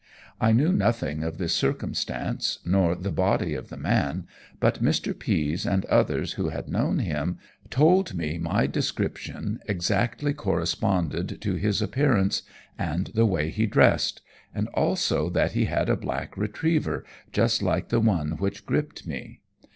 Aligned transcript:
I 0.39 0.51
knew 0.51 0.73
nothing 0.73 1.21
of 1.21 1.37
this 1.37 1.53
circumstance, 1.53 2.57
nor 2.65 2.93
of 2.93 3.03
the 3.03 3.11
body 3.11 3.53
of 3.53 3.69
the 3.69 3.77
man, 3.77 4.25
but 4.59 4.81
Mr. 4.81 5.13
Pease 5.15 5.63
and 5.63 5.85
others 5.85 6.33
who 6.33 6.49
had 6.49 6.67
known 6.71 6.97
him, 6.97 7.37
told 7.69 8.15
me 8.15 8.39
my 8.39 8.65
description 8.65 9.59
exactly 9.67 10.33
corresponded 10.33 11.39
to 11.41 11.53
his 11.53 11.83
appearance 11.83 12.41
and 12.79 13.11
the 13.13 13.27
way 13.27 13.51
he 13.51 13.67
dressed, 13.67 14.23
and 14.55 14.67
also 14.69 15.29
that 15.29 15.51
he 15.51 15.65
had 15.65 15.87
a 15.87 15.95
black 15.95 16.35
retriever 16.35 17.05
just 17.31 17.61
like 17.61 17.89
the 17.89 17.99
one 17.99 18.31
which 18.37 18.65
gripped 18.65 19.05
me. 19.05 19.41